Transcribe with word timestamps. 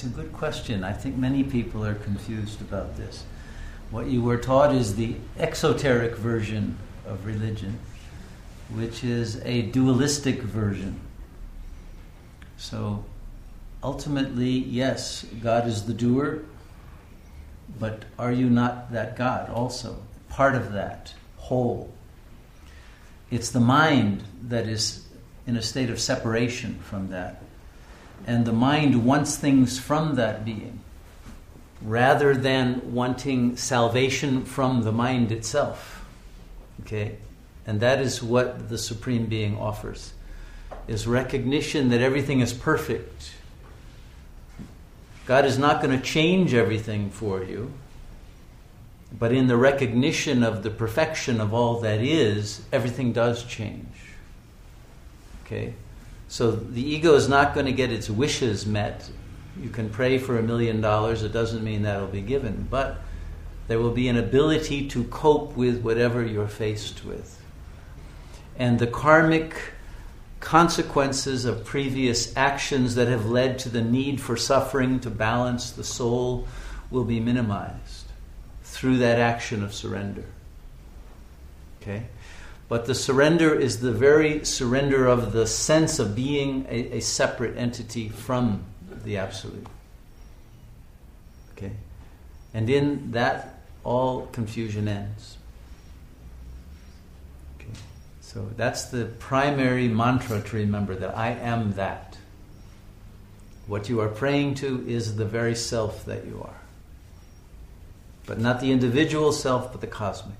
It's 0.00 0.06
a 0.06 0.16
good 0.16 0.32
question. 0.32 0.82
I 0.82 0.94
think 0.94 1.18
many 1.18 1.44
people 1.44 1.84
are 1.84 1.94
confused 1.94 2.62
about 2.62 2.96
this. 2.96 3.22
What 3.90 4.06
you 4.06 4.22
were 4.22 4.38
taught 4.38 4.74
is 4.74 4.96
the 4.96 5.16
exoteric 5.38 6.16
version 6.16 6.78
of 7.06 7.26
religion, 7.26 7.78
which 8.70 9.04
is 9.04 9.42
a 9.44 9.60
dualistic 9.60 10.40
version. 10.40 10.98
So 12.56 13.04
ultimately, 13.82 14.48
yes, 14.48 15.26
God 15.42 15.66
is 15.66 15.84
the 15.84 15.92
doer, 15.92 16.44
but 17.78 18.06
are 18.18 18.32
you 18.32 18.48
not 18.48 18.92
that 18.92 19.18
God 19.18 19.50
also? 19.50 19.98
Part 20.30 20.54
of 20.54 20.72
that 20.72 21.12
whole. 21.36 21.92
It's 23.30 23.50
the 23.50 23.60
mind 23.60 24.22
that 24.44 24.66
is 24.66 25.04
in 25.46 25.56
a 25.56 25.62
state 25.62 25.90
of 25.90 26.00
separation 26.00 26.78
from 26.78 27.10
that. 27.10 27.42
And 28.26 28.44
the 28.44 28.52
mind 28.52 29.04
wants 29.04 29.36
things 29.36 29.78
from 29.78 30.14
that 30.16 30.44
being 30.44 30.80
rather 31.82 32.34
than 32.34 32.92
wanting 32.92 33.56
salvation 33.56 34.44
from 34.44 34.82
the 34.82 34.92
mind 34.92 35.32
itself. 35.32 36.04
Okay? 36.82 37.16
And 37.66 37.80
that 37.80 38.00
is 38.00 38.22
what 38.22 38.68
the 38.68 38.78
Supreme 38.78 39.26
Being 39.26 39.56
offers 39.58 40.12
is 40.88 41.06
recognition 41.06 41.90
that 41.90 42.00
everything 42.00 42.40
is 42.40 42.52
perfect. 42.52 43.32
God 45.26 45.44
is 45.44 45.58
not 45.58 45.82
going 45.82 45.96
to 45.96 46.04
change 46.04 46.54
everything 46.54 47.10
for 47.10 47.44
you, 47.44 47.72
but 49.16 49.32
in 49.32 49.46
the 49.46 49.56
recognition 49.56 50.42
of 50.42 50.62
the 50.62 50.70
perfection 50.70 51.40
of 51.40 51.54
all 51.54 51.80
that 51.80 52.00
is, 52.00 52.62
everything 52.72 53.12
does 53.12 53.44
change. 53.44 53.86
Okay? 55.44 55.74
So 56.30 56.52
the 56.52 56.80
ego 56.80 57.14
is 57.14 57.28
not 57.28 57.54
going 57.54 57.66
to 57.66 57.72
get 57.72 57.90
its 57.90 58.08
wishes 58.08 58.64
met. 58.64 59.10
You 59.60 59.68
can 59.68 59.90
pray 59.90 60.16
for 60.16 60.38
a 60.38 60.42
million 60.42 60.80
dollars, 60.80 61.24
it 61.24 61.32
doesn't 61.32 61.64
mean 61.64 61.82
that'll 61.82 62.06
be 62.06 62.20
given, 62.20 62.68
but 62.70 63.00
there 63.66 63.80
will 63.80 63.90
be 63.90 64.06
an 64.06 64.16
ability 64.16 64.86
to 64.90 65.02
cope 65.04 65.56
with 65.56 65.82
whatever 65.82 66.24
you're 66.24 66.46
faced 66.46 67.04
with. 67.04 67.42
And 68.56 68.78
the 68.78 68.86
karmic 68.86 69.56
consequences 70.38 71.46
of 71.46 71.64
previous 71.64 72.34
actions 72.36 72.94
that 72.94 73.08
have 73.08 73.26
led 73.26 73.58
to 73.60 73.68
the 73.68 73.82
need 73.82 74.20
for 74.20 74.36
suffering 74.36 75.00
to 75.00 75.10
balance 75.10 75.72
the 75.72 75.84
soul 75.84 76.46
will 76.92 77.04
be 77.04 77.18
minimized 77.18 78.06
through 78.62 78.98
that 78.98 79.18
action 79.18 79.64
of 79.64 79.74
surrender. 79.74 80.24
Okay? 81.82 82.06
But 82.70 82.86
the 82.86 82.94
surrender 82.94 83.54
is 83.54 83.80
the 83.80 83.92
very 83.92 84.46
surrender 84.46 85.06
of 85.06 85.32
the 85.32 85.46
sense 85.46 85.98
of 85.98 86.16
being 86.16 86.64
a, 86.70 86.96
a 86.96 87.00
separate 87.00 87.58
entity 87.58 88.08
from 88.08 88.64
the 89.04 89.18
Absolute. 89.18 89.66
Okay? 91.52 91.72
And 92.54 92.70
in 92.70 93.10
that, 93.10 93.60
all 93.84 94.26
confusion 94.26 94.88
ends. 94.88 95.36
Okay? 97.58 97.70
So 98.20 98.48
that's 98.56 98.86
the 98.86 99.04
primary 99.18 99.88
mantra 99.88 100.40
to 100.40 100.56
remember 100.56 100.94
that 100.94 101.16
I 101.16 101.30
am 101.32 101.72
that. 101.74 102.16
What 103.66 103.88
you 103.88 104.00
are 104.00 104.08
praying 104.08 104.56
to 104.56 104.84
is 104.88 105.16
the 105.16 105.24
very 105.24 105.54
self 105.54 106.04
that 106.06 106.26
you 106.26 106.42
are. 106.44 106.60
But 108.26 108.38
not 108.40 108.60
the 108.60 108.72
individual 108.72 109.32
self, 109.32 109.70
but 109.72 109.80
the 109.80 109.86
cosmic. 109.86 110.36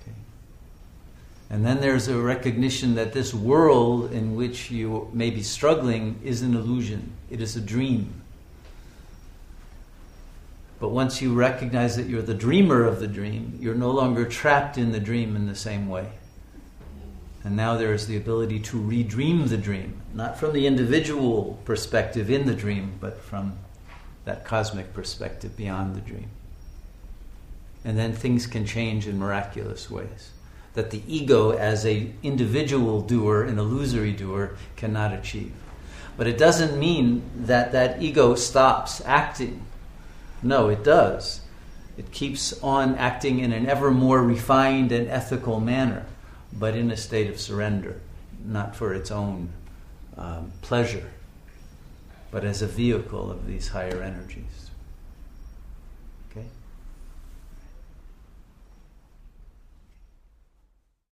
Okay. 0.00 0.16
And 1.52 1.66
then 1.66 1.82
there's 1.82 2.08
a 2.08 2.18
recognition 2.18 2.94
that 2.94 3.12
this 3.12 3.34
world 3.34 4.10
in 4.10 4.34
which 4.34 4.70
you 4.70 5.10
may 5.12 5.28
be 5.28 5.42
struggling 5.42 6.18
is 6.24 6.40
an 6.40 6.56
illusion, 6.56 7.12
it 7.30 7.42
is 7.42 7.56
a 7.56 7.60
dream. 7.60 8.22
But 10.80 10.88
once 10.88 11.20
you 11.20 11.34
recognize 11.34 11.94
that 11.96 12.06
you're 12.06 12.22
the 12.22 12.32
dreamer 12.34 12.84
of 12.84 13.00
the 13.00 13.06
dream, 13.06 13.58
you're 13.60 13.74
no 13.74 13.90
longer 13.90 14.24
trapped 14.24 14.78
in 14.78 14.92
the 14.92 14.98
dream 14.98 15.36
in 15.36 15.46
the 15.46 15.54
same 15.54 15.90
way. 15.90 16.10
And 17.44 17.54
now 17.54 17.76
there 17.76 17.92
is 17.92 18.06
the 18.06 18.16
ability 18.16 18.60
to 18.60 18.78
redream 18.78 19.48
the 19.50 19.58
dream, 19.58 20.00
not 20.14 20.38
from 20.38 20.54
the 20.54 20.66
individual 20.66 21.60
perspective 21.66 22.30
in 22.30 22.46
the 22.46 22.54
dream, 22.54 22.94
but 22.98 23.20
from 23.20 23.58
that 24.24 24.46
cosmic 24.46 24.94
perspective 24.94 25.54
beyond 25.54 25.96
the 25.96 26.00
dream. 26.00 26.30
And 27.84 27.98
then 27.98 28.14
things 28.14 28.46
can 28.46 28.64
change 28.64 29.06
in 29.06 29.18
miraculous 29.18 29.90
ways 29.90 30.30
that 30.74 30.90
the 30.90 31.02
ego, 31.06 31.50
as 31.50 31.84
a 31.84 32.10
individual 32.22 33.00
doer, 33.02 33.42
an 33.42 33.58
illusory 33.58 34.12
doer, 34.12 34.56
cannot 34.76 35.12
achieve. 35.12 35.52
But 36.16 36.26
it 36.26 36.38
doesn't 36.38 36.78
mean 36.78 37.22
that 37.36 37.72
that 37.72 38.02
ego 38.02 38.34
stops 38.34 39.02
acting 39.04 39.66
no, 40.42 40.68
it 40.68 40.82
does. 40.82 41.40
It 41.96 42.10
keeps 42.10 42.60
on 42.62 42.96
acting 42.96 43.38
in 43.38 43.52
an 43.52 43.66
ever 43.66 43.90
more 43.90 44.22
refined 44.22 44.90
and 44.92 45.08
ethical 45.08 45.60
manner, 45.60 46.04
but 46.52 46.74
in 46.74 46.90
a 46.90 46.96
state 46.96 47.30
of 47.30 47.40
surrender, 47.40 48.00
not 48.44 48.74
for 48.74 48.92
its 48.92 49.10
own 49.10 49.50
um, 50.16 50.52
pleasure, 50.62 51.10
but 52.30 52.44
as 52.44 52.60
a 52.60 52.66
vehicle 52.66 53.30
of 53.30 53.46
these 53.46 53.68
higher 53.68 54.02
energies. 54.02 54.70
Okay? 56.30 56.46